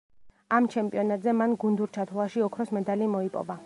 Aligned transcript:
ამ 0.59 0.69
ჩემპიონატზე 0.75 1.35
მან 1.43 1.55
გუნდურ 1.65 1.95
ჩათვლაში 1.99 2.47
ოქროს 2.49 2.77
მედალი 2.79 3.15
მოიპოვა. 3.17 3.59